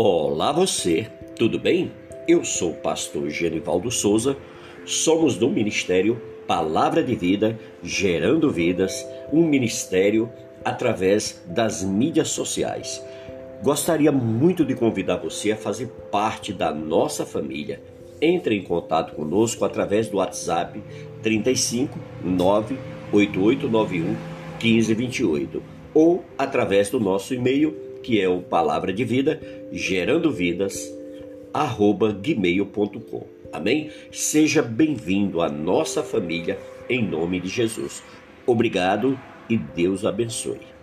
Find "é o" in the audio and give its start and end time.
28.18-28.40